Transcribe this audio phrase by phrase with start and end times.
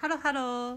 [0.00, 0.76] ハロハロー。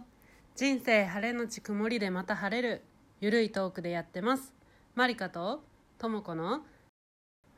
[0.55, 2.81] 人生晴れのち曇りでまた晴れる。
[3.19, 4.51] ゆるいトークでやってます。
[4.95, 5.61] マリカと
[5.99, 6.61] ともこの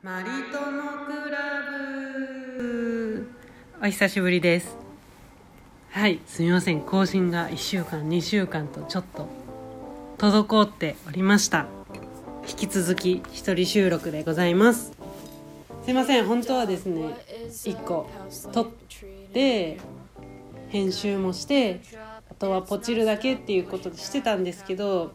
[0.02, 1.38] マリトモクラ
[2.58, 3.30] ブ。
[3.82, 4.76] お久しぶりです。
[5.88, 6.82] はいすみません。
[6.82, 9.26] 更新が1週間2週間とちょっと
[10.18, 11.66] 滞っておりました。
[12.46, 14.92] 引き続き一人収録でございます。
[15.86, 16.26] すいません。
[16.26, 17.16] 本当はですね
[17.48, 18.10] 1個
[18.52, 18.66] 撮っ
[19.32, 19.78] て
[20.74, 21.80] 編集もして
[22.28, 25.14] あとはポチるだけっていうことでしてたんですけど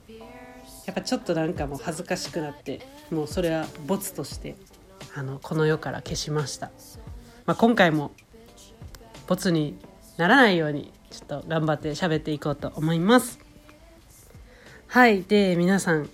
[0.86, 2.80] やっぱちょっとなんかもう恥ずかしくなって
[3.12, 4.56] もうそれはボツとして
[5.14, 6.72] あのこの世から消しました、
[7.46, 8.12] まあ、今回も
[9.28, 9.78] ボツに
[10.16, 13.38] ならないようにちょっと頑張って喋っていこうと思います。
[14.88, 16.10] はいで皆さん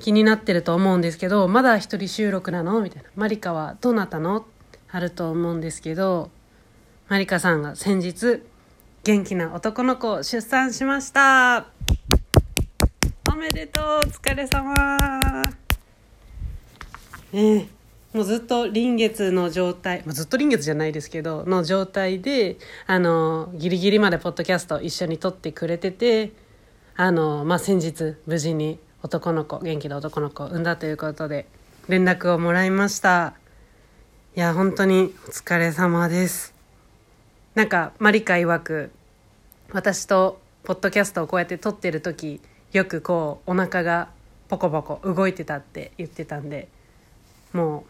[0.00, 2.80] 気になってると思うんですけどまだ一人収録なの？
[2.80, 3.10] みたいな。
[3.16, 4.46] マリカはどなたの？
[4.90, 6.30] あると思うんですけど
[7.08, 8.42] マリカさんが先日
[9.08, 11.68] 元気な男の子を出産しました。
[13.32, 14.74] おめでとうお疲れ様。
[17.32, 17.68] ね
[18.12, 26.32] もうずっと臨月の状態、まあ、ずっと臨月じゃないですけどの状態であのギリギリまでポッドキャスト一緒に撮ってくれてて
[26.94, 31.46] あの、まあ、先日無事に男の子元気な男の子を産んだということで
[31.88, 33.32] 連絡をもらいました。
[34.36, 36.52] いや本当にお疲れ様です。
[37.54, 38.90] なんかマリカ曰く
[39.72, 42.40] 私とポッドキャストをこうやって撮ってる時
[42.72, 44.08] よくこうお腹が
[44.48, 46.68] ポコポコ動いてたって言ってたんで
[47.52, 47.84] も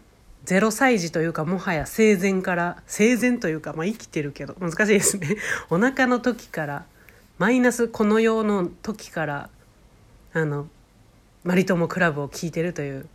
[0.45, 5.37] う0歳児というかもはや生前から生前というかまあ生きてるけど難しいですね。
[5.71, 6.84] お腹の時から
[7.39, 9.51] マイナスこの世の時から
[10.33, 10.69] あの
[11.45, 13.09] マリトモクラブを聞いてるという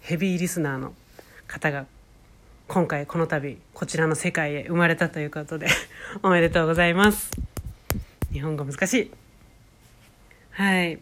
[0.00, 0.94] ヘビーリスナーの
[1.48, 1.86] 方が
[2.68, 5.66] 今回この度こちらの世界へ生まれたということで
[6.22, 7.55] おめでとうございます。
[8.36, 9.10] 日本語難しい
[10.50, 10.98] はい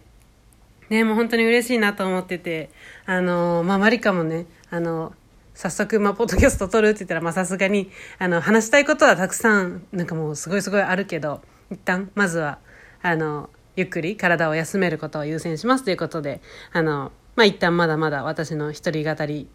[0.88, 2.70] ねもう本当に嬉しいなと思ってて
[3.06, 5.12] あのまあマリカもねあの
[5.52, 7.88] 早速、まあ、ポッドキャスト撮るって言ったら、まあ、さすがに、
[8.18, 12.58] あの、話したいことはたくさん、なんかもう、すごいすごいあるけど、一旦、まずは、
[13.02, 16.40] あの、ゆっくり体を休めることを優先しますということで、
[16.72, 19.48] あの、まあ、一旦まだまだ私の一人語り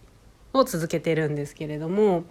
[0.54, 2.24] を続けてるんですけれども、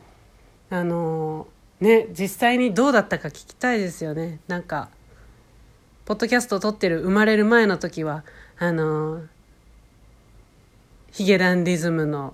[0.70, 1.46] あの、
[1.80, 4.40] ね、実際にどうだったか聞きたいですよね。
[4.48, 4.88] なんか、
[6.08, 8.24] ポッドキャストを撮ってる生まれる前の時は、
[8.58, 9.24] あの、
[11.12, 12.32] ヒゲダンディズムの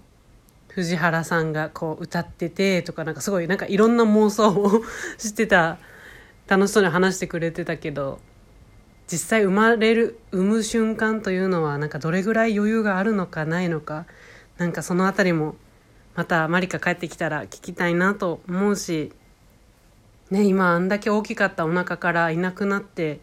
[0.68, 4.84] 藤原さんがこう歌っててとかなんかすごいなんかいろんな妄想を
[5.18, 5.78] してた
[6.46, 8.20] 楽しそうに話してくれてたけど
[9.08, 14.06] 実際生まれる産む瞬間というのはなんかどれぐらい余裕があるのかないのか
[14.56, 15.56] なんかそのあたりも
[16.14, 19.12] またマリカ帰ってきたら聞きたいなと思うし
[20.30, 23.18] ね今あんだけ大きかったお腹からいなくなって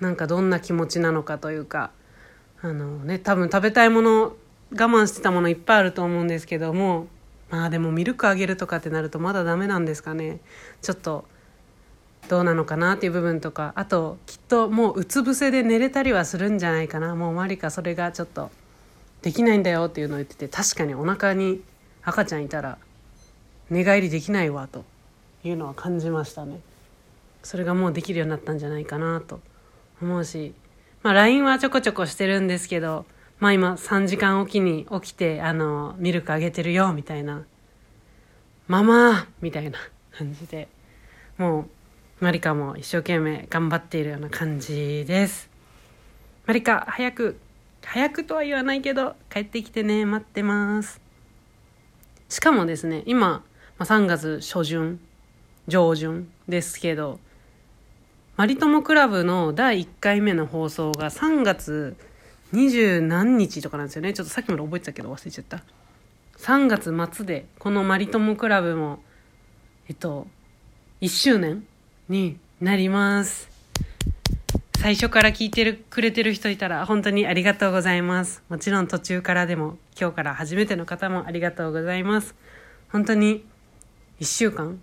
[0.00, 1.90] なんかどんな気持ちなのかというか
[2.60, 4.36] あのね多分食べたいもの
[4.72, 7.06] 我慢してたものいっぱいあると思うんですけども
[7.50, 10.40] まあでもミルクあげるとかってなるとまだダメなんですかね。
[10.82, 11.24] ちょっと
[12.28, 17.14] どうなのかなっていう部分とかあときっともううつ伏せで寝れたりはするんじゃないかな。
[17.14, 18.50] もうマリカそれがちょっと
[19.22, 21.62] できないんだよっていうのを言ってて確かにお腹に
[22.02, 22.78] 赤ちゃんいたら
[23.70, 24.84] 寝返りできないわと
[25.44, 26.60] いうのは感じましたね。
[27.42, 29.40] それがもうできるようになったんじゃないかなと
[30.00, 30.54] 思うし
[31.02, 33.06] まあ LINE はちょこちょこしてるんですけど
[33.40, 37.44] まあ今3時間おきに起きて、あの、ミルクあげてるよ、みたいな。
[38.68, 39.78] ママみたいな
[40.16, 40.68] 感じで。
[41.36, 41.68] も
[42.20, 45.50] う、マリカも一生懸命頑張っているような感じです。
[46.46, 47.38] マリカ、早く、
[47.82, 51.00] 早くとは言わないけど、帰ってきてね、待ってます。
[52.28, 53.44] しかもですね、今、
[53.78, 55.00] まあ、3月初旬、
[55.66, 57.18] 上旬ですけど、
[58.36, 61.96] マリトモクラブの第1回目の放送が3月
[62.50, 64.12] 二十何日とかなんですよね。
[64.12, 65.62] ちょっとさっきまで覚えてたけど忘れちゃった。
[66.38, 68.98] 3月末でこのマリトモクラブも
[69.88, 70.26] えっと
[71.00, 71.64] 1周年
[72.08, 73.48] になります。
[74.80, 78.42] 最初から聞いてるくれてる人いたら本当にありがとうございます。
[78.48, 82.34] もちろん途中からでも今日から初めての方もありがとうございます。
[82.90, 83.44] 本当に
[84.18, 84.80] 1週間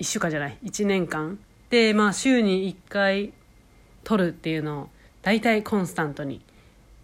[0.00, 1.38] 1週間じゃない1年間
[1.74, 3.32] でまあ週に1回
[4.04, 4.88] 撮るっていうのを
[5.22, 6.40] 大体コンスタントに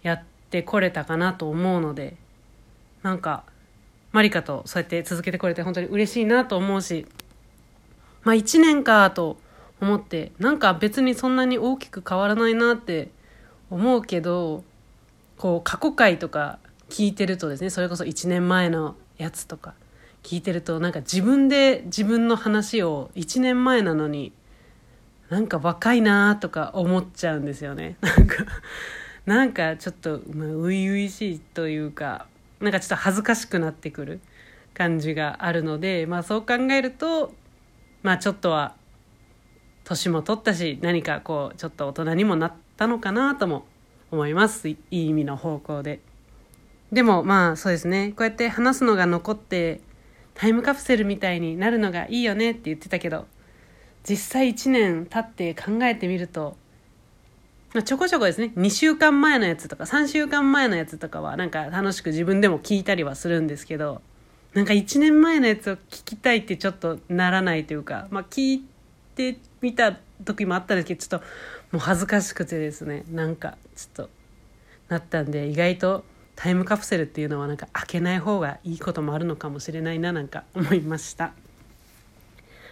[0.04, 2.16] やってこれたかなと思うので
[3.02, 3.42] なんか
[4.12, 7.08] マリカとそうやって続けてこれて本当に嬉しいなと思うし
[8.22, 9.38] まあ1年かと
[9.80, 13.08] 思ってなんか別にそんなに大きく変わらないなって
[13.70, 14.62] 思うけど
[15.36, 19.74] こう過去回とか聞いてるとですねそれこそ1年前のやつとか
[20.22, 24.32] 聞いてるとなんか自分で自分の話を1年前なのに
[25.30, 27.96] なんか若いなとか思っちゃうんですよね。
[28.02, 28.44] なんか
[29.26, 32.26] なんかちょっとま初々しいというか
[32.60, 34.20] なんかちょっと恥ずかしくなってくる
[34.74, 37.32] 感じがあるので、まあ、そう考えると、
[38.02, 38.74] まあ、ちょっとは
[39.84, 43.64] 年も取ったし何かこうちょっと大人にもなったのかなとも
[44.10, 44.68] 思います。
[44.68, 46.00] いい意味の方向で。
[46.90, 48.08] でもまあそうですね。
[48.16, 49.80] こうやって話すのが残って
[50.34, 53.26] タイムカプセルみたいになるのがいいよねって言ってたけど
[54.10, 56.56] 実際1年経って考えてみると
[57.72, 58.52] まあ、ちょこちょこですね。
[58.56, 64.02] 2週間前のやつとか3週間前のやつとかはなんか楽しく自分でも聞いたりはするんですけど
[64.54, 68.64] なんか1年前のやつを聞きたいってちょっとならないというか、まあ、聞い
[69.14, 71.26] てみた時もあったんですけどちょっと
[71.70, 73.04] もう恥ずかしくてですね。
[73.12, 74.10] なんかちょっと
[74.88, 76.04] なったんで意外と
[76.34, 81.32] タイムカプセルっていうのはなんか開けない方がいいこともあるのかもしれないななんか思いました。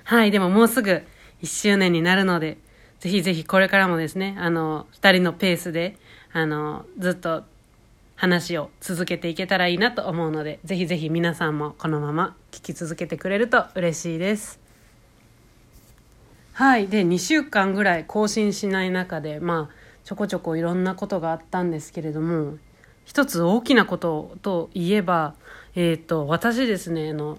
[0.03, 1.03] はいでももうすぐ
[1.43, 2.59] 1周年になるので
[3.01, 5.97] ぜひぜひこれからもですね、あの、二人のペースで、
[6.33, 7.45] あの、ずっと
[8.17, 14.59] 話を続けていけたらいいなと思うので、ぜひぜひ皆さんもこのまま聞き続けてくれると嬉しいです。
[16.55, 16.89] はい。
[16.89, 22.59] で、2週間ぐらい更新しない中で、まあ、ちょこちょこいろんなことがあったんですけれども、
[23.05, 25.35] 一つ大きなことといえば、
[25.77, 27.39] えっ、ー、と、私ですね、あの、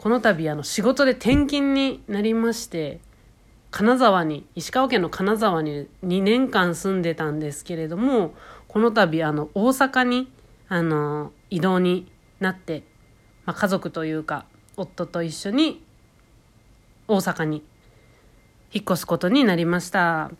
[0.00, 3.00] この度、あの、仕事で転勤になりまして、
[3.70, 8.34] 金沢に石川県の金沢に2年間住んでたんですけれども
[8.66, 10.32] この度あの大阪に
[10.68, 12.10] あの移動に
[12.40, 12.82] なって、
[13.44, 15.84] まあ、家族というか夫と一緒に
[17.06, 17.62] 大阪に
[18.72, 20.30] 引っ越すことになりました。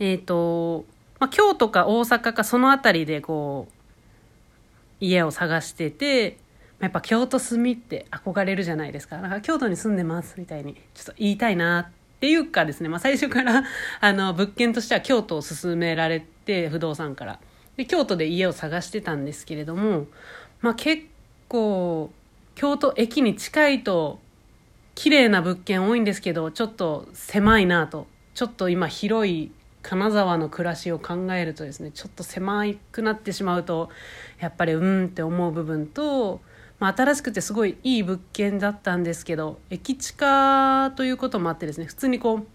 [0.00, 0.84] えっ、ー、と、
[1.20, 3.72] まあ、京都か大阪かその辺りでこう
[5.00, 6.38] 家を探してて
[6.82, 9.16] やっぱ京都住みって憧れるじゃないですか。
[9.16, 13.64] だから京都に住んでますみたいにちょっと言いたいなっていうかですね、まあ最初から
[14.00, 17.38] あの物件としては京都を勧められて不動産から。
[17.76, 20.06] で、京都で家を探してたんですけれども、
[20.60, 21.04] まあ結
[21.46, 22.12] 構
[22.56, 24.18] 京都駅に近いと
[24.96, 28.08] 綺麗な物件多いんですけど、ちょっと狭いなと。
[28.34, 29.52] ちょっと今広い
[29.82, 33.90] 金沢の暮らしを考えるとですねちょっと狭くなってしまうと
[34.38, 36.40] やっぱりうんって思う部分と
[36.82, 42.46] まあ、新しくてすごいいい物件だったんですけど駅地下ということもあってですね普通にこう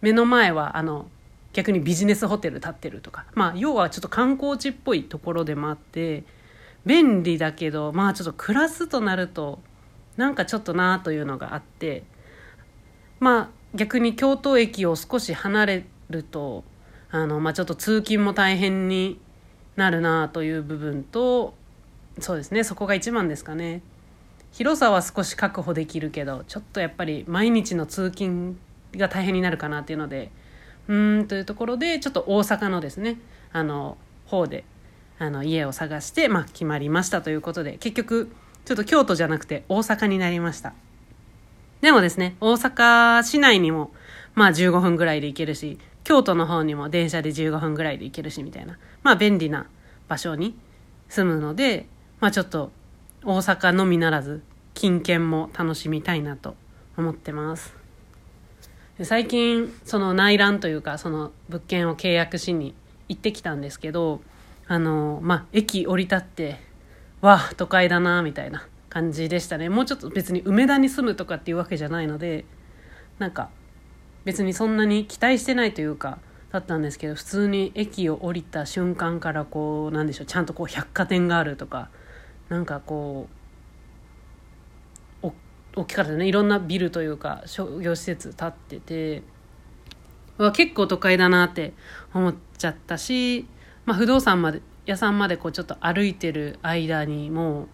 [0.00, 1.10] 目の前はあの
[1.52, 6.24] 逆にビジネスホテル建ってるとかまあ要はちょっと観光地っぽいところでもあって
[6.86, 9.60] 便利だけどまあちょっと暮らすとなると
[10.16, 12.04] なんかちょっとなというのがあって
[13.20, 16.64] まあ逆に京都駅を少し離れると
[17.10, 19.20] あの、まあ、ちょっと通勤も大変に
[19.76, 21.52] なるなという部分と
[22.20, 22.64] そうですね。
[22.64, 23.82] そこが一番ですかね。
[24.52, 28.56] 広さは少し確保できるけどちょっとやっぱり毎日の通勤
[28.94, 30.30] が大変になるかなっていうので
[30.88, 33.18] うんというところでちょっと大阪のですね
[33.52, 34.64] あの方で
[35.18, 38.30] あの家を探して、まあ、決まりましたということで結局
[38.64, 40.74] ちょっと京都じゃなくて大阪になりました。
[41.80, 43.90] でもですね大阪市内にも
[44.34, 49.66] まあ15分ぐらいで行けるし京都の方にも電車で15分ぐらいで行けるしみたいなまあ便利な
[50.08, 50.54] 場所に
[51.08, 51.86] 住むので
[52.22, 52.70] まあちょっと
[53.24, 54.42] 大阪のみならず
[54.74, 56.54] 近県も楽しみたいなと
[56.96, 57.74] 思ってます。
[59.02, 62.76] 最近その内覧というかその物件を契約しに
[63.08, 64.20] 行ってきたんですけど
[64.68, 66.60] あのまあ駅降り立って
[67.22, 69.68] わあ都会だなみたいな感じでしたね。
[69.68, 72.44] もうちょっと別に梅田に住むとかっていうわけじゃないので
[73.18, 73.50] なんか
[74.24, 76.20] 別にそんなに期待してないというか
[76.52, 81.88] だったんですけど普通に駅を降りた瞬間からこうなんでしょうちゃんとこう百貨店があるとか
[82.52, 85.28] なんかこう
[85.74, 86.28] 大きかったね。
[86.28, 89.22] いろんなビルというか商業施設建ってて
[90.36, 91.72] は結構都会だなって
[92.12, 93.46] 思っちゃったし、
[93.86, 97.68] まあ、不動産まで屋さんまでこうちょっと歩いてる間にもう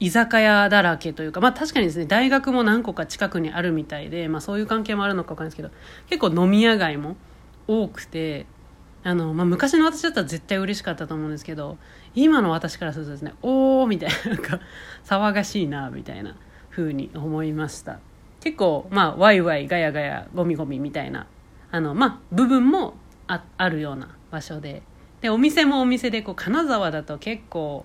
[0.00, 5.70] 居酒屋だらけというかまあ確かにですね大学も何個か近くにあるみたいで、まあ、そういう関係もあるのか分かんないですけど
[6.08, 7.16] 結構飲み屋街も
[7.68, 8.46] 多くて
[9.04, 11.78] あの、まあ、昔の私だったら絶対嬉しかったと思うんですけど
[12.16, 14.60] 今の私からするとですねおーみたいななんか
[15.04, 16.34] 騒がしいなみたいな
[16.70, 18.00] 風に思いました。
[18.40, 21.26] 結構まあワイワイガヤガヤゴミゴミみたいな
[21.70, 22.94] あのまあ部分も
[23.28, 24.82] ああるような場所で。
[25.20, 27.84] でお店もお店でこう金沢だと結構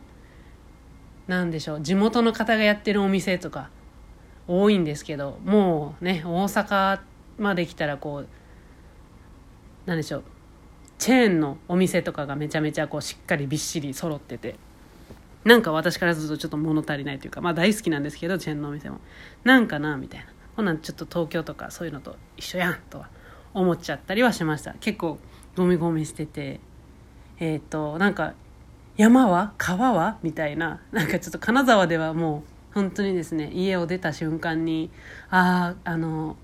[1.28, 3.70] なんでしょう地元の方がやってるお店とか
[4.48, 7.00] 多いんですけどもうね大阪
[7.38, 8.28] まで来たらこう
[9.86, 10.24] なんでしょう
[11.02, 14.56] チェーンのお店とかがめちゃめちゃこうしっかりびっしり揃ってて。
[15.44, 19.00] なんか私からするとちょっと物足りないというかまあ大好きなんですけどチェーンのお店も。
[19.44, 20.28] なんかなみたいな。
[20.56, 23.10] ほなんちょっと東京とかそういうのと一緒やんとは
[23.56, 24.76] 思っちゃったりはしました。
[24.80, 25.18] 結構
[25.58, 26.60] ゴミゴミしてて。
[27.40, 28.36] えっ、ー、となんか
[28.96, 30.20] 山は川は？
[30.22, 30.82] みたいな。
[30.92, 34.92] なんかちょっと金沢ではもう本当にですね家を出た瞬間に
[35.32, 36.38] あああの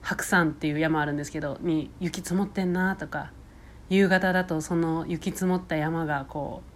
[0.00, 3.32] 白山っていう山あるんですけどに雪積もってんなとか
[3.90, 6.74] 夕方だとその雪積もった山がこう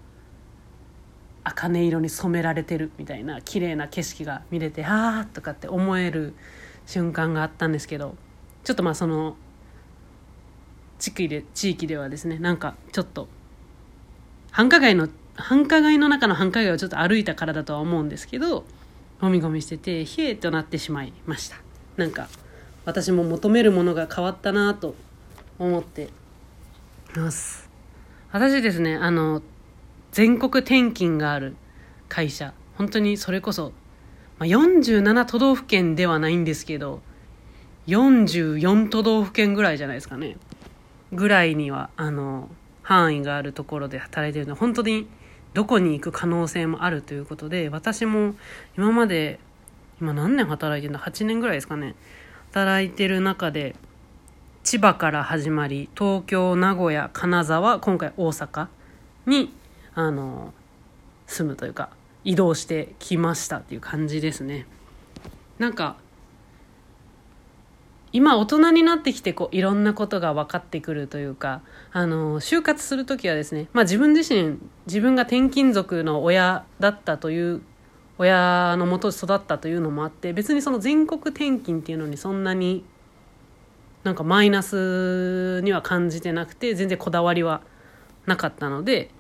[1.44, 6.34] 茜色に染められてるみたいな綺麗な景色が見れてああとかって思える
[6.86, 8.14] 瞬間があったんですけど
[8.64, 9.36] ちょっとまあその
[10.98, 13.28] 地域で地域ではですねなんかちょっと
[14.50, 18.64] 繁華街の繁華街の中の繁華街をちょっと歩いたからだとは思うんですけど
[19.20, 21.56] ゴミゴミしてて冷えとなってしまいました。
[21.96, 22.28] なんか
[22.84, 24.94] 私も求めるものが変わったなと
[25.58, 26.08] 思って
[27.16, 27.68] ます。
[28.30, 29.42] 私ですねあの
[30.12, 31.56] 全国転勤がある
[32.08, 32.52] 会社。
[32.76, 33.72] 本当にそれこそ、
[34.38, 37.02] まあ、47都道府県ではないんですけど
[37.88, 40.36] 44都道府県ぐらいじゃないですかね。
[41.12, 42.48] ぐらいにはあの
[42.82, 45.08] 範囲があるところで働いてるので本当に
[45.54, 48.34] どこに行く可能性もあるということで私も
[48.76, 49.40] 今まで
[50.00, 51.96] 今何年働いてるんだ？8年ぐらいですかね。
[52.52, 53.74] 働いてる中で
[54.70, 58.66] 千葉から始まり東京名古屋金沢今回大阪
[59.24, 59.50] に
[59.94, 60.52] あの
[61.26, 61.88] 住むというか
[62.22, 64.66] 移動してきましたっていう感じですね。
[65.58, 65.96] なんか
[68.12, 77.62] 今大人になってきてこういろんなことが分かってくるというかあの就活する時はですね、まあ、自分自身自分が転勤族の親だったという
[78.18, 82.84] 親のもと育ったというのもあって別にその全国転勤っていうのにそんなに
[84.04, 87.62] なんかマイナスには感じてなくて全然こだわりは
[88.26, 89.10] なかったので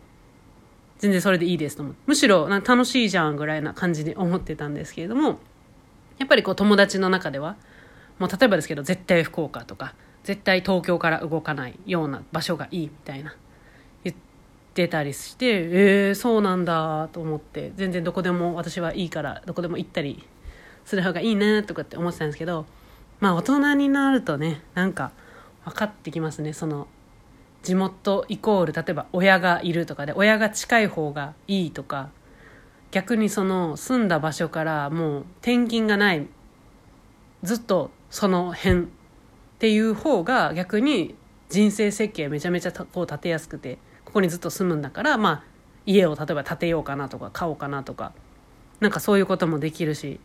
[0.98, 1.94] 全然それでいいですと思う。
[2.06, 5.38] むしろな楽しいじゃんぐらいな感じで思ってたんですけれども
[6.18, 7.56] やっぱりこう友達の中では
[8.18, 9.94] もう例えばですけど絶対福岡とか
[10.24, 13.34] 絶対東京から動かないような場所がいいみたいな
[14.04, 14.16] 言っ
[14.74, 20.24] てたりしてえー、そうなんだと思って全然どこでも私はいいからどこでも行ったり
[20.84, 22.66] する方がいいなとかって思ってたんですけど
[23.20, 25.12] まあ大人になるとねなんか
[25.64, 26.52] 分かってきますね。
[26.52, 26.86] その
[27.62, 32.10] 地元イコール例えば親がいるとかで親が近い方がいいとか
[32.90, 36.26] 逆にその住んだ場所からもう転勤がない
[37.42, 38.86] ずっとその辺っ
[39.58, 41.14] ていう方が逆に
[41.48, 45.44] 人生設計めちゃめちゃこう立てやすくてここにずっと住むんだからまあ
[45.84, 48.12] 家を例えば建てようかなとか買おうかなとか
[48.80, 50.20] なんかそういうこともできるし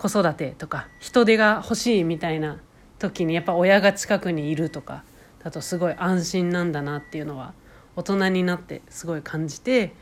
[0.00, 2.58] 子育てとか人手が欲しいみたいな
[2.98, 5.04] 時にやっぱ親が近くにいるとか
[5.44, 7.52] だとすごい安心なんだなっていうのは
[7.96, 9.92] 大人になってすごい感じて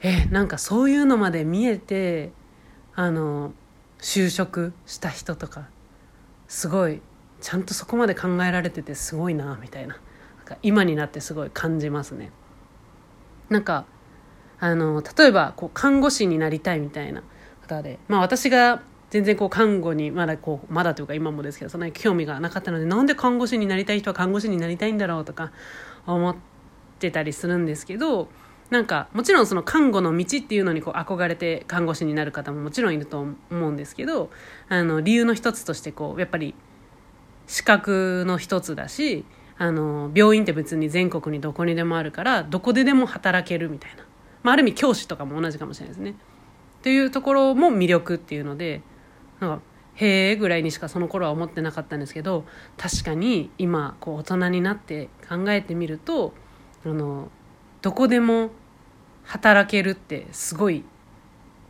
[0.00, 2.30] えなんかそういうのまで見えて
[2.94, 3.52] あの
[3.98, 5.66] 就職した人とか
[6.46, 7.00] すごい
[7.40, 9.96] ちゃんとそこまで考えられててすごいなみたいな
[10.36, 12.30] なんか今になってすごい感じますね。
[13.48, 13.86] なんか
[14.60, 17.24] あの例えばこう看護師になりたいみたいな
[17.62, 18.82] 方で、まあ、私が
[19.16, 25.52] 全然こう看護にまだこうまだというか今もですけどそんなに興味がなかったのでなんで看護師になりたい人は看護師になりたいんだろうとか
[26.06, 26.36] 思っ
[26.98, 28.28] てたりするんですけど
[28.68, 34.28] なんかもちろんその看護の道っていうのにこう憧れて看護師になる方ももちろんいると思うんですけど
[34.68, 36.54] あの理由の一つとしてこうやっぱり
[37.46, 39.24] 資格の一つだし
[39.56, 44.04] あの病院って別に全国にどこにでもあるからどこででも働けるみたいな、
[44.42, 46.14] まあ、ある意味教師とかも同じかもしれないですね。
[46.80, 48.80] っていうところも魅力っていうので
[49.40, 49.62] なんか
[49.96, 52.44] へえぐらいにしかその頃は思ってなかったんですけど
[52.76, 56.34] 確かに今こう大人になって考えてみると
[56.84, 57.30] あの
[57.82, 58.50] どこでも
[59.24, 60.84] 働けるってすごい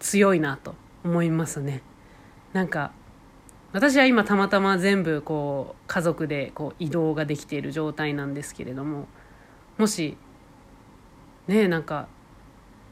[0.00, 1.82] 強いなと思いますね。
[2.52, 2.92] なんか
[3.73, 9.06] 私は今たまたま全部こう家族でこう移動ができている状態なんですけれども
[9.78, 10.16] もし
[11.46, 12.08] ねなんか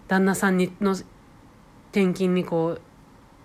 [0.08, 2.80] 旦那さんにの転勤にこう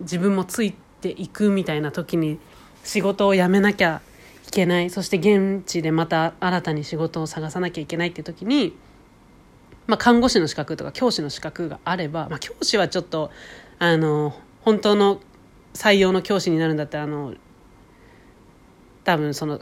[0.02, 2.40] 自分もついてていくみたいな時に
[2.84, 4.02] 仕事を辞めなきゃ
[4.48, 4.90] いけない。
[4.90, 8.76] そして現地でまた新たに仕事を探さなきゃいけないって時に、
[9.88, 13.32] まあ、看護師の資格とか教師の資格があれば、まあ、教師はちょっと
[13.80, 15.20] あの本当の
[15.74, 17.34] 採用の教師になるんだったらあの
[19.04, 19.62] 多分その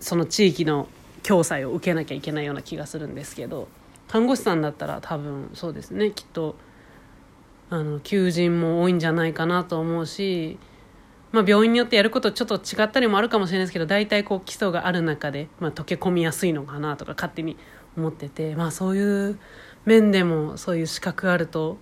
[0.00, 0.88] その地域の
[1.22, 3.68] 教材を受けなきゃいけないような気がするんですけど
[4.08, 6.56] 看護師さんだったら多分そうですねきっと
[7.68, 10.58] あの求人も多いんじゃないかなと思うし、
[11.32, 17.56] まあ、病院によってやることちょっと違ったりもあるかもしれないですけど大体こう基礎がある中で、まあ、溶け込みやすいのかなとか勝手に
[17.96, 19.38] 思ってて、まあ、そういう
[19.84, 21.78] 面でもそういう資格あると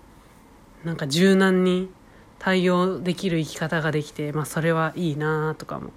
[0.85, 1.91] なんか柔軟に
[2.39, 5.91] 対応できる生き方ができて、まあ、それはいいなとかも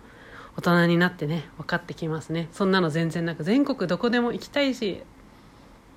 [0.58, 2.50] 大人になってね分かってきますね。
[2.52, 5.04] そんなの全然なく全国どこでも行きたいし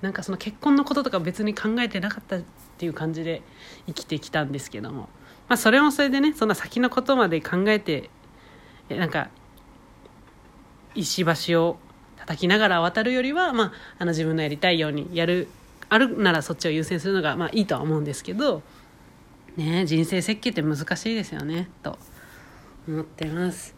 [0.01, 2.43] なんかその結婚のこととか別に考えてなかったっ
[2.77, 3.41] ていう感じで
[3.87, 5.09] 生きてきたんですけども、
[5.47, 8.09] まあ、それもそれでねそんな先のことまで考えて
[8.89, 9.29] なんか
[10.95, 11.77] 石橋を
[12.17, 15.47] 叩きながら渡るよりは、まあ、あの自分のやりたいようにやる
[15.89, 18.63] あるならそっちを優先するのが、まあ、いいとは思うんですけど、
[19.55, 21.99] ね、人生設計って難しいですよねと
[22.87, 23.75] 思ってます。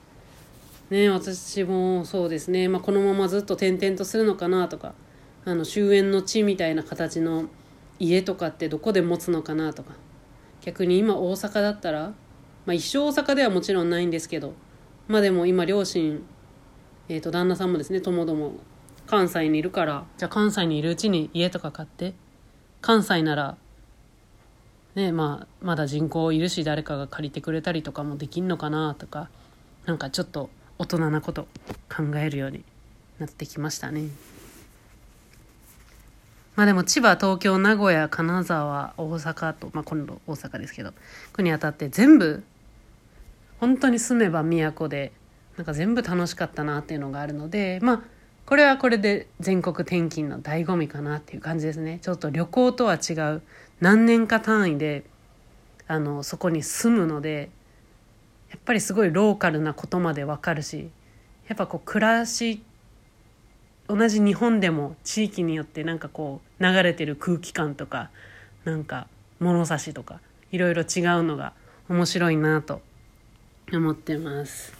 [0.90, 4.94] ね、私もそうですね、まあ、このままずっと転々とするのかなとか
[5.44, 7.46] あの終焉の地みたいな形の
[8.00, 9.92] 家とかってどこで持つのかなとか
[10.68, 12.12] 逆に今大阪だったら、
[12.66, 14.52] まあ、一生大阪ではもちろんないんですけど
[15.08, 16.22] まあでも今両親、
[17.08, 18.52] えー、と旦那さんもですねともども
[19.06, 22.16] 関西にいるからじゃあ関西にいるうちに家とか買って
[22.82, 23.56] 関西なら
[24.96, 29.30] ねまあまだ人口いるし誰かが借りてくれたりとかもできんのかなとか
[29.86, 31.44] なんかちょっと大人なこと
[31.88, 32.66] 考えるように
[33.20, 34.10] なってきましたね。
[36.58, 40.92] まあでも千葉、東京、名古屋、金沢、大阪と、まあ今度大阪ですけど、
[41.32, 42.44] 国にあたって全部、
[43.60, 45.12] 本当に住めば都で、
[45.56, 48.02] なんか全部楽しかったなっていうのがあるので、まあ、
[48.48, 52.00] これはこれで全国転勤の醍醐味かなっていう感じですね。
[52.02, 53.44] ちょっと旅行とは違う、
[53.80, 55.04] 何年か単位で、
[55.88, 57.52] あの、そこに住むので、
[58.50, 60.90] やっぱりすごいローカルなことまでわかるし、
[61.50, 62.64] やっぱこう暮らし
[63.88, 68.10] 同じ日本でも地域によってなんかこう流れてる空気感とか
[68.66, 69.08] なんか
[69.40, 70.20] 物差しとか
[70.52, 71.54] いろいろ違うのが
[71.90, 72.82] 面白いなと
[73.72, 74.74] 思ってます。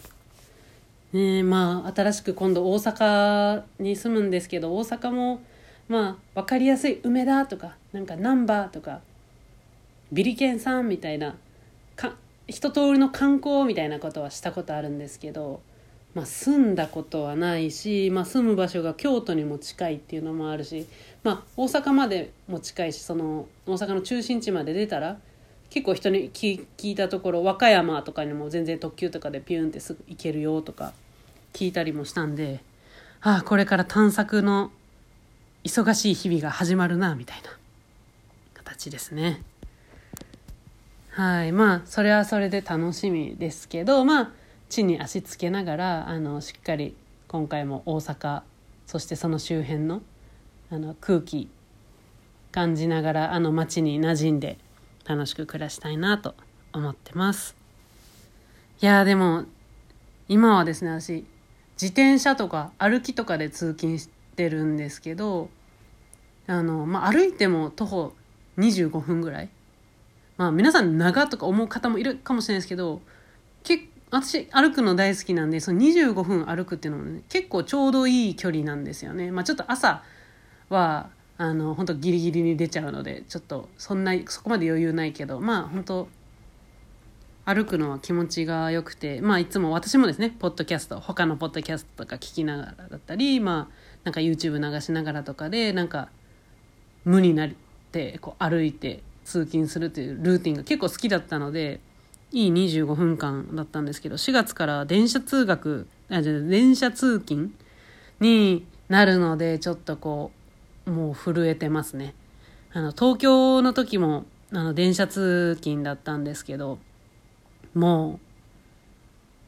[1.12, 5.40] ねまあ新しく今度大阪に住むんですけど大阪も
[5.88, 9.00] まあ分かりやすい梅田とかなんか難波とか
[10.12, 11.36] ビリケンさんみたいな
[11.96, 12.14] か
[12.46, 15.60] 一通りの観光みたいなことはしたことあるんですけど
[16.14, 20.86] まあ、住んだことはないし、まあ、住む場所が京都にも近いっていうのもあるし、
[21.22, 25.18] まあ、大阪までも近いしその大阪の中心地まで出たら
[25.70, 30.92] 結構人に聞いたところ和歌山とかにも全然特急とかでピュンってすぐ行けるよとか
[31.52, 32.60] 聞いたりもしたんで
[33.20, 34.70] ああこれから探索の
[35.64, 37.50] 忙しい日々が始まるなみたいな
[38.54, 39.42] 形ですね。
[41.10, 44.30] はいまあそれはそれで楽しみですけどまあ
[44.68, 46.94] 地に足つけながらあのしっかり
[47.26, 48.42] 今回も大阪
[48.86, 50.02] そしてその周辺の
[50.70, 51.48] あの空気
[52.52, 54.58] 感じながらあの街に馴染んで
[55.06, 56.34] 楽しく暮らしたいなと
[56.72, 57.56] 思ってます。
[58.80, 59.44] いやでも
[60.28, 61.24] 今はですね私
[61.80, 65.48] 自転車とか歩きとかで通勤してるんですけど
[66.46, 68.12] あの、まあ、歩いても徒歩
[68.58, 69.48] 25分ぐらい。
[70.36, 73.00] まあ皆さん長とか思う方もいるかもしれないですけど
[73.64, 79.30] 結私歩くの大好きなんでその25分歩くっていうのも、ね、結構ちょうどいい距離なんですよね。
[79.30, 80.02] まあ、ちょっと朝
[80.70, 86.08] はあの本当ギリギリに出ちゃうのでちょっとそんなそこまで余裕ないけどまあ本当
[87.44, 96.08] 歩くのは気持ちが良くてまあいつも私もですねポッドキャスト他のポッドキャストとか聞きながらだったりまあなんか YouTube 流しながらとかでなんか
[97.04, 97.50] 無になっ
[97.92, 101.80] てこう歩いて通勤するっていうルーティンが結構好きだったので
[102.30, 107.52] いい25分間だったんですけど、4月から電車通学、あ、じゃ電車通勤
[108.20, 110.30] になるので、ちょっとこ
[110.86, 112.14] う、もう震えてますね。
[112.72, 116.78] あの、東京の時も、あの、電車通勤だったんですけど、
[117.74, 118.20] も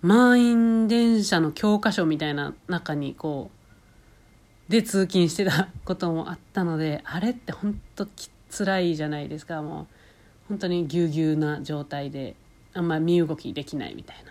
[0.02, 3.50] う、満員電車の教科書みたいな中にこ
[4.68, 9.86] う、で通勤してたこともあったので、あれって本当きつらいじゃないですか、もう。
[10.48, 12.34] 本当にぎゅうぎゅうな状態で
[12.74, 14.30] あんま身動きできないみたいな。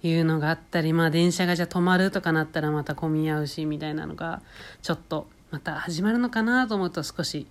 [0.00, 4.42] いうのがあったりまあ電車がじゃ止まるとかなったらまた混み合うしみたいなのが
[4.80, 7.48] ちょっとまた始まるのかなと思うと少し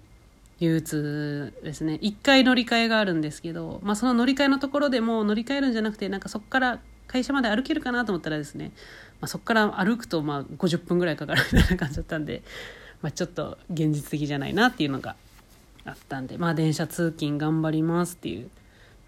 [0.59, 1.99] 憂鬱ですね。
[2.01, 8.71] 一回乗り換えがあるんですけど、まあ、その乗り換えのところでも乗り換えるんじゃなくてなんかそこから会社まで歩けるかなと思ったらですね、
[9.19, 12.41] まあ、そこから歩くとまあ50分ぐらいかかるみたいな感じだったんで、
[13.01, 15.15] まあ、ちょっと現実的じゃないなっていうのが
[15.85, 18.49] あったんでまあ電車通勤頑張りますっていう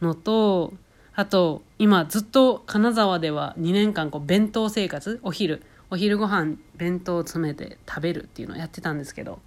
[0.02, 0.74] のと、
[1.16, 9.40] あと、今ずっと金沢では2年間こう弁当生活、お昼、お昼ご飯弁当を詰めて食べるっていうのをやってたんですけど、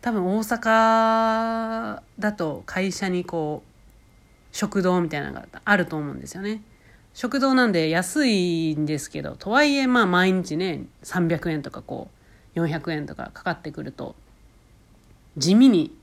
[0.00, 6.62] 多分大阪だと会社にこう、食堂みたいなのがあると思うんですよね。
[7.14, 12.08] 食堂なんで安いんですけど、とはいえまあ毎日ね、300円とかこ
[12.54, 14.14] う、400円とかかかってくると、
[15.36, 15.94] 地味に、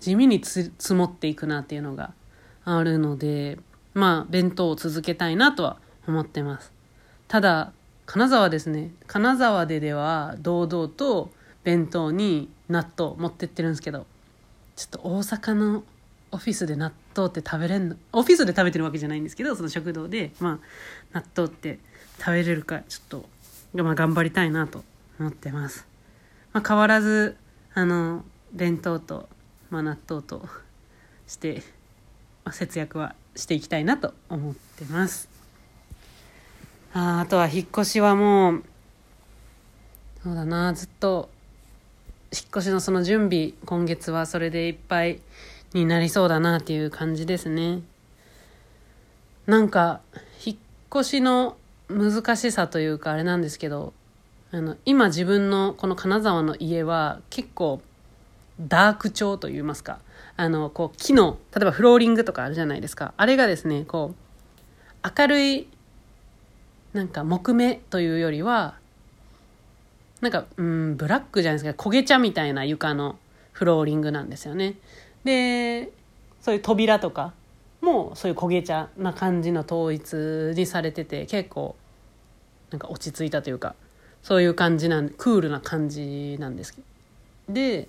[0.00, 2.12] 地味に積もっていくなっていうのが
[2.76, 3.58] あるので、
[3.94, 6.72] まあ、弁当を続けたいなとは思ってます。
[7.26, 7.72] ただ、
[8.06, 8.90] 金沢ですね。
[9.06, 11.30] 金沢ででは堂々と
[11.64, 14.06] 弁当に納豆持ってってるんですけど、
[14.76, 15.84] ちょっと大阪の
[16.30, 20.60] オフィスで納豆って食べれんのオフィスで食べてるわけじゃないんですけどその食堂で、ま
[21.12, 21.78] あ、納豆って
[22.18, 23.28] 食べれるかちょっと、
[23.82, 24.84] まあ、頑張りたいなと
[25.18, 25.86] 思ってます、
[26.52, 27.36] まあ、変わらず
[27.74, 29.28] あの弁当と、
[29.70, 30.46] まあ、納豆と
[31.26, 31.62] して、
[32.52, 35.28] 節約はしていきたいなと思ってます
[36.92, 38.64] ああとは引っ越しはもう
[40.22, 41.28] そうだなずっと
[42.32, 45.20] 引っ越しのその準備今月はそれでいっぱい
[45.74, 47.82] になりそうだなっていう感じですね。
[49.46, 50.00] なんか、
[50.44, 50.56] 引っ
[50.94, 51.56] 越しの
[51.88, 53.92] 難しさというかあれなんですけど、
[54.50, 57.80] あの、今自分のこの金沢の家は結構
[58.60, 59.98] ダーク調と言いますか、
[60.36, 63.14] あの、こう木の、例えばフローリングとかあるじゃないですか。
[63.16, 65.68] あれがですね、こう、明るい、
[66.92, 68.76] なんか木目というよりは、
[70.20, 73.18] なんか、うん、ブラックじゃないですか、焦げ茶みたいな床の
[73.52, 74.76] フローリングなんですよね。
[75.24, 75.90] で
[76.40, 77.32] そういう扉とか
[77.80, 80.14] もそういう焦げ茶な感じの統一
[80.56, 81.76] にされてて結構
[82.70, 83.74] なんか落ち着いたというか
[84.22, 86.78] そういう感じなんクールな感じなんです
[87.48, 87.88] で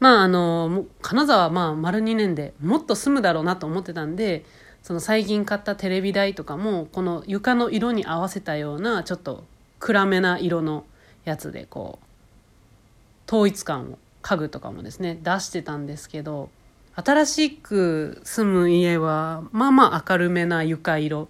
[0.00, 4.44] まああの金沢はまあ丸2年でもっと住むだろうなと思ってたんで
[4.82, 9.44] その最近買ったテレビ台とかもこの床の色に合わせたようなちょっと
[9.78, 10.84] 暗めな色の
[11.24, 16.50] やつでこう統一感を家具とかもですね出してたんですけど
[16.96, 21.28] 新しく住む家はまあまあ明るめな床色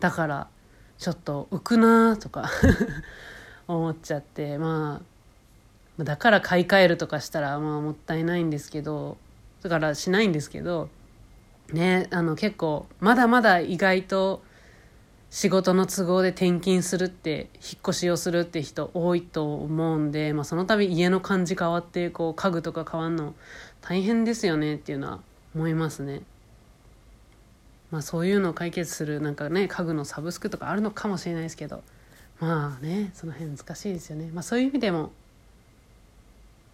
[0.00, 0.48] だから
[0.98, 2.50] ちょっと浮くなとか
[3.68, 5.17] 思っちゃってまあ
[5.98, 9.16] だから買い替えるとかしたらまあもったいないんですけど
[9.62, 10.88] だからしないんですけど
[11.72, 14.42] ねあの結構まだまだ意外と
[15.30, 23.34] 仕事の都合で転勤するって引っ越しをするって人多いと思うんで、まあ、その度家の感じ変わってこう家具とか変わんの
[23.82, 25.20] 大変ですよねっていうのは
[25.54, 26.22] 思いますね。
[27.90, 31.82] まあそういうのを解決するなんかね家具のサブスクとかあるのかもしれないですけど
[32.38, 34.30] まあねその辺難しいですよね。
[34.32, 35.12] まあそういう意味でも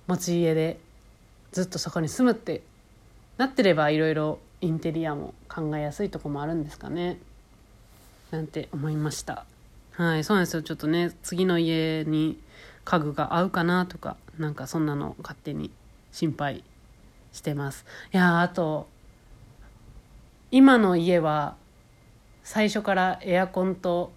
[0.06, 0.78] 持ち家で
[1.52, 2.62] ずっとそこに住むって
[3.38, 7.18] なってればいろいろインテリアも考えやすいとこもあるんですかね。
[8.30, 9.44] なんて思いました。
[9.92, 10.62] はいそうなんですよ。
[10.62, 12.38] ちょっとね次の家に
[12.84, 15.70] 家具が合うかなとかなんかそんなの勝手に
[16.12, 16.64] 心配
[17.32, 17.84] してます。
[18.12, 18.88] いやあと
[20.50, 21.56] 今の家は
[22.42, 24.12] 最初からエアコンと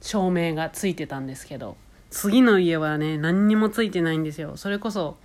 [0.00, 1.76] 照明がついてたんですけど
[2.12, 4.56] 次の家はね何にもついてないんですよ。
[4.56, 5.16] それこそ、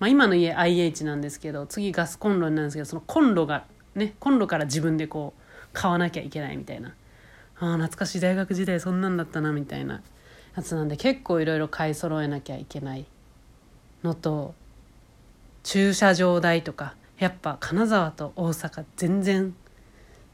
[0.00, 6.94] まあ、今の家 IH なんですけど次ガスコンロなんですけどそのコンロがねコンロから自分でこう買わなきゃいけないみたいな。
[7.60, 8.20] あ懐かしい。
[8.20, 10.02] 大学時代そんなんだったなみたいな。
[10.56, 13.04] やつなんで結構いろいろ買い揃えなきゃいけない
[14.04, 14.54] のと
[15.64, 19.54] 駐車場代とかやっぱ金沢と大阪全然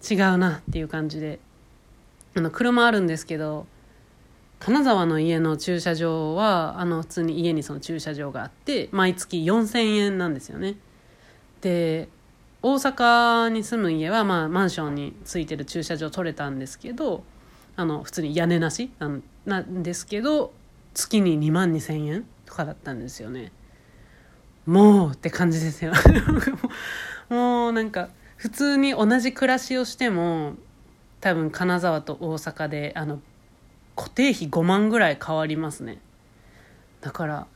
[0.08, 1.40] 違うなっていう感じで。
[2.36, 3.66] あの車あるんですけど
[4.60, 10.76] 金沢の家の駐車場はあの普通に家にその駐車場があって毎月4,000円なんですよね。
[11.62, 12.08] で
[12.62, 17.24] 大阪に住む家は、まあ、マンションについてる駐車場取れたんですけど
[17.74, 18.90] あの普通に屋根なし
[19.46, 20.52] なんですけど
[20.92, 23.52] 月に2万2,000円とかだったんですよね。
[24.66, 25.92] もうって感じですよ。
[27.30, 30.56] もうなんか普通に同じ暮らしをしても
[31.22, 33.22] 多分金沢と大阪であの
[34.00, 35.98] 固定費5万ぐらい変わりますね。
[37.02, 37.46] だから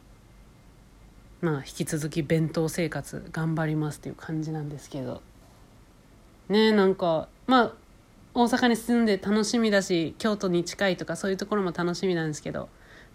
[1.41, 5.23] まあ引き続き弁当生活頑張りますっていう感じなんですけど
[6.51, 7.73] ねなんかまあ
[8.35, 12.69] 大阪に住んで楽しみだし京都に近いとかそういうところも楽しみなんですけど、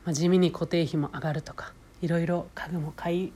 [0.05, 3.33] まあ、地味に固定費も上がるとかいろいろ家具も買い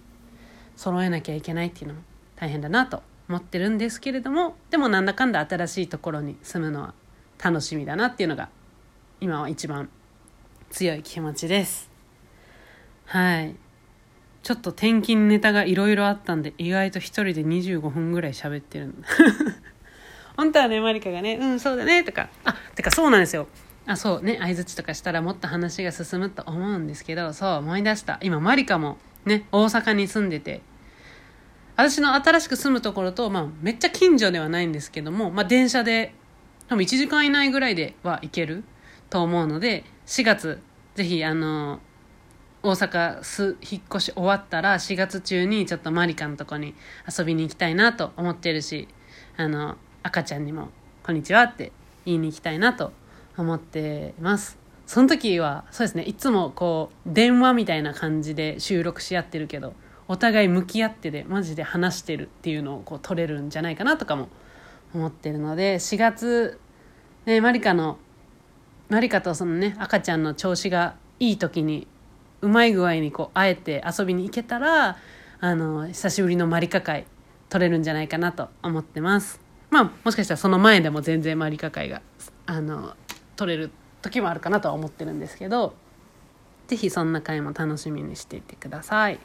[0.76, 2.02] 揃えなきゃいけないっていうのも
[2.36, 6.94] 大変だなと思ってるんですけれどもでもなんだかんだ新しいところに住むのは
[7.44, 8.50] 楽しみだなっていうのが
[9.24, 9.88] 今は一番
[10.70, 11.90] 強い気持ちです。
[13.06, 13.56] はい
[14.42, 18.94] ちょっと転勤ネタがいろいろあったんで、意外と一人で25分ぐらい喋ってる
[20.36, 23.48] 本当はね、マリカがね、うん、そうだね、とか、あ、てかそうなんですよ。
[23.86, 28.20] あ、そうね、相づちとかしたらもっと話が進むと思うんですけど、そう、思い出した。
[28.22, 30.60] 今、マリカもね、大阪に住んでて、
[31.78, 36.14] 私の新しく住むところと、まあ、めっちゃ近所ではないんですけども、まあ、電車で、
[36.68, 38.66] 多分1時間以内ぐらいでは行ける
[39.14, 40.60] と思うので、4月、
[40.96, 41.80] ぜひ、あの
[42.64, 46.74] 大阪す引っ越し終わったら4月中にちょっとマリカのとこに
[47.16, 48.88] 遊びに行きたいなと思ってるし
[49.36, 50.70] あの赤ちゃんにも
[51.04, 51.74] 「こんにちは」って
[52.06, 52.94] 言いに行きたいなと
[53.38, 54.58] 思ってます。
[54.88, 59.74] その時はそうですねいつもこう電話みたいな感じで収録し合ってるけど
[60.08, 64.30] お互い向き合ってでマジで話してるっていうのをこう取れるんじゃないかなとかも
[64.96, 66.60] 思ってるので4月
[67.26, 67.98] ねマリカの
[68.94, 71.88] マリカとそのね赤ちゃんの調子がいい時に
[72.42, 74.98] うまい具合にこうあえて遊びに行けたら
[75.40, 77.08] あの久しぶりのマリカ会
[77.50, 79.42] 取れるんじゃないかなと思ってます。
[79.72, 82.04] まあもしかしたらその前でも全然マリカ会が
[82.46, 82.96] あの
[83.36, 83.72] 取れる
[84.04, 85.74] 時もあるかなとは思ってるんですけど
[86.68, 89.20] 是非そんな回も楽しみにしていてください。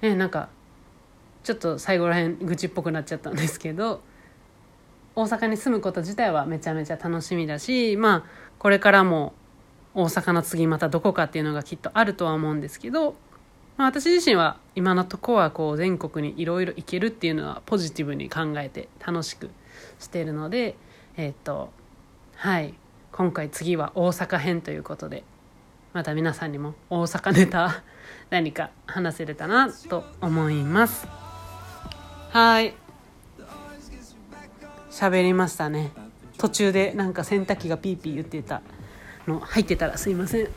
[0.00, 0.48] えなんか
[1.44, 4.00] ちょっと最後らへん愚痴っぽくなっちゃったんですけど
[5.16, 8.24] 大阪に住むこと自体はめちゃめちゃ楽しみだしまあ
[8.58, 9.32] これからも
[9.94, 13.16] 大阪の次またどこかっていうのがきっとあるとは思うんですけど、
[13.76, 19.50] まあ、私自身は今のとこはこう全国にいろいろ行けるっていうのはポジティブに考えて楽しく
[19.98, 20.76] しているので
[21.16, 21.70] えっ、と
[22.36, 22.74] はい。
[23.16, 25.24] 今回次は大阪編ということで
[25.94, 27.82] また皆さんにも大阪ネタ
[28.28, 31.08] 何か話せれたなと思います。
[32.30, 32.85] はい。
[34.96, 35.92] 喋りましたね。
[36.38, 38.62] 途中でなんか洗濯機がピーピー言ってた
[39.26, 40.48] の入ってたらすいません。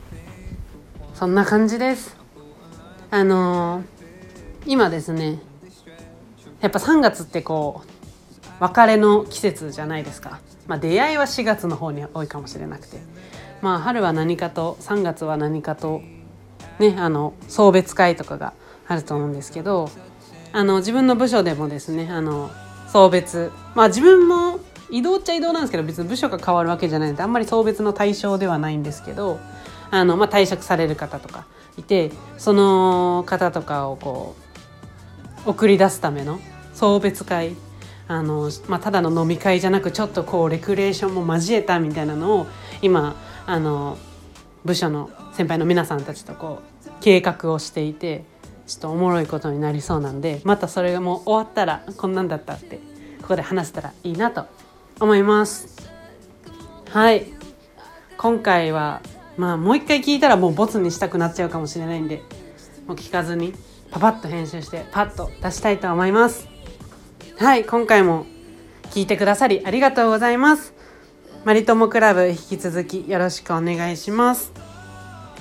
[1.12, 2.16] そんな感じです。
[3.10, 3.84] あのー、
[4.64, 5.40] 今ですね
[6.62, 12.96] やっぱ3月ってこう別れの季節じゃないですか、まあ、出会いは4月の方に多いかもしれなくて。
[13.60, 16.00] まあ春は何かと3月は何かと
[16.78, 18.54] ねあの送別会とかが
[18.88, 19.90] あると思うんですけど
[20.52, 22.50] あの自分の部署でもですねあの
[22.92, 23.50] 送別。
[23.74, 29.38] まあ自分も移動っちゃ移動なんですけど別に部署が変わるわけじゃないのであんまり送別の対象ではないんですけど
[29.90, 31.46] あの、まあ、退職される方とか
[31.78, 34.34] いてその方とかをこ
[35.46, 36.40] う送り出すための
[36.74, 37.54] 送別会
[38.08, 42.46] あの、まあ、ただの飲み会じゃなくちょっとこうレクレーションも交えたみたいなのを
[42.82, 43.14] 今
[43.46, 43.96] あの
[44.64, 48.24] 部署の先輩の皆さんたちとこう計画をしていて
[48.70, 52.76] ちょっとおもろいことになりそうなんでまたそれがもう終わったらこんなんだったって
[53.20, 54.46] ここで話せたらいいなと
[55.00, 55.90] 思います。
[56.90, 57.26] はい。
[58.16, 59.00] 今回は
[59.36, 62.22] まあもう一回聞いたらもうボツにしたくなっちゃうかもしれないんで
[62.86, 63.54] もう聞かずに
[63.90, 66.46] パパッと編集してパッと出したいと思います。
[67.40, 68.24] はい今回も
[68.90, 70.74] 聞いてくださりありがとうございます。
[71.44, 74.52] マリトモクラブ引き続きよろしくお願いします。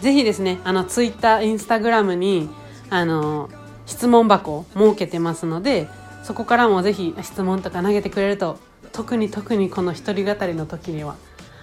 [0.02, 2.50] ぜひですねあのツイッターインスタグラムに
[2.90, 3.50] あの
[3.86, 5.88] 質問箱を設けてますので
[6.24, 8.60] そこからもぜひ質問とか投げてくれると
[8.92, 11.16] 特に特にこの一人語りの時には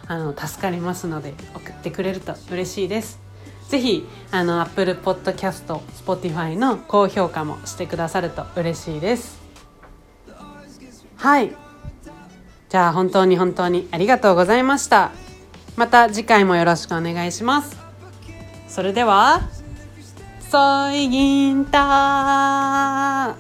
[0.06, 3.18] あの助かりますので送ってくれると嬉しいです。
[3.68, 9.40] ぜひあの Apple Podcast、Spotify の高評価もしてくださると嬉しいです。
[11.16, 11.52] はい。
[12.68, 15.10] じゃあ本当に本当にありがとうございました。
[15.76, 17.76] また次回もよろしくお願いします。
[18.68, 19.65] それでは。
[20.50, 23.34] ソイギンタ